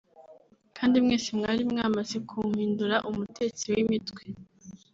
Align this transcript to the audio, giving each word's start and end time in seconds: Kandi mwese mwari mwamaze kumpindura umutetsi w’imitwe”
Kandi 0.77 0.95
mwese 1.05 1.29
mwari 1.37 1.61
mwamaze 1.71 2.15
kumpindura 2.29 2.97
umutetsi 3.09 3.63
w’imitwe” 3.73 4.23